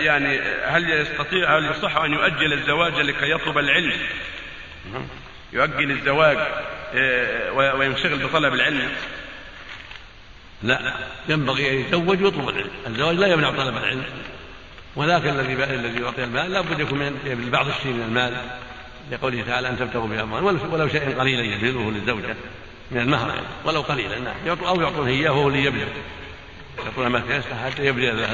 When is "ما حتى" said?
27.08-27.86